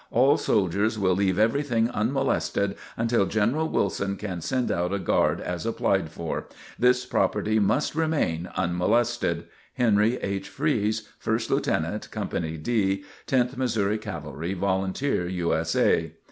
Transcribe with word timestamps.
All 0.09 0.35
soldiers 0.35 0.97
will 0.97 1.13
leave 1.13 1.37
everything 1.37 1.87
unmolested 1.91 2.75
until 2.97 3.27
General 3.27 3.69
Wilson 3.69 4.15
can 4.17 4.41
send 4.41 4.71
out 4.71 4.91
a 4.91 4.97
Guard 4.97 5.39
as 5.39 5.63
applied 5.63 6.09
for. 6.09 6.47
This 6.79 7.05
property 7.05 7.59
must 7.59 7.93
remain 7.93 8.49
unmolested. 8.57 9.43
HENRY 9.75 10.17
H. 10.23 10.49
FREESE, 10.49 11.07
1st 11.23 11.49
Lieut 11.51 12.09
Co. 12.09 12.25
D. 12.25 13.03
10th 13.27 13.57
Mo. 13.57 13.97
Cavalry, 13.99 14.55
Volunteer 14.55 15.27
U. 15.27 15.53
S. 15.53 15.75
A. 15.75 16.13